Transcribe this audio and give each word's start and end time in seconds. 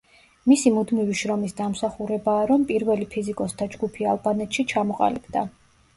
მისი 0.51 0.71
მუდმივი 0.77 1.17
შრომის 1.19 1.53
დამსახურებაა, 1.59 2.47
რომ 2.53 2.65
პირველი 2.71 3.07
ფიზიკოსთა 3.15 3.69
ჯგუფი 3.77 4.09
ალბანეთში 4.15 4.71
ჩამოყალიბდა. 4.73 5.45